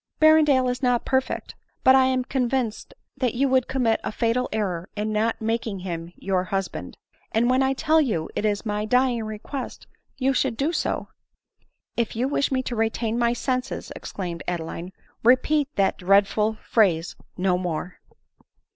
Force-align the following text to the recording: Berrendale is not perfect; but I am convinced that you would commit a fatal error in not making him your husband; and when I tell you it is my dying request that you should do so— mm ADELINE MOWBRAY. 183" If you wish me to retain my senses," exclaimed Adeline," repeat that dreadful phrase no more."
Berrendale 0.19 0.67
is 0.67 0.81
not 0.81 1.05
perfect; 1.05 1.53
but 1.83 1.93
I 1.93 2.05
am 2.07 2.23
convinced 2.23 2.95
that 3.17 3.35
you 3.35 3.47
would 3.49 3.67
commit 3.67 3.99
a 4.03 4.11
fatal 4.11 4.49
error 4.51 4.89
in 4.95 5.11
not 5.13 5.39
making 5.39 5.81
him 5.81 6.11
your 6.15 6.45
husband; 6.45 6.97
and 7.33 7.51
when 7.51 7.61
I 7.61 7.73
tell 7.73 8.01
you 8.01 8.27
it 8.35 8.43
is 8.43 8.65
my 8.65 8.85
dying 8.85 9.23
request 9.23 9.81
that 10.17 10.23
you 10.23 10.33
should 10.33 10.57
do 10.57 10.73
so— 10.73 10.89
mm 10.89 10.91
ADELINE 10.95 10.97
MOWBRAY. 10.97 11.99
183" 11.99 12.01
If 12.01 12.15
you 12.15 12.27
wish 12.27 12.51
me 12.51 12.63
to 12.63 12.75
retain 12.75 13.19
my 13.19 13.33
senses," 13.33 13.91
exclaimed 13.95 14.41
Adeline," 14.47 14.91
repeat 15.23 15.69
that 15.75 15.99
dreadful 15.99 16.57
phrase 16.67 17.15
no 17.37 17.59
more." 17.59 17.99